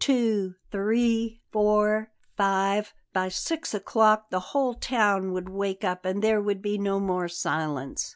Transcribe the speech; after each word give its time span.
Two, 0.01 0.55
three, 0.71 1.41
four, 1.51 2.09
five 2.35 2.91
by 3.13 3.29
six 3.29 3.71
o'clock 3.75 4.31
the 4.31 4.39
whole 4.49 4.73
town 4.73 5.31
would 5.31 5.47
wake 5.47 5.83
up 5.83 6.05
and 6.05 6.23
there 6.23 6.41
would 6.41 6.59
be 6.63 6.79
no 6.79 6.99
more 6.99 7.27
silence. 7.27 8.09